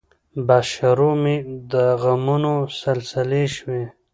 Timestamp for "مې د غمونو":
1.21-2.53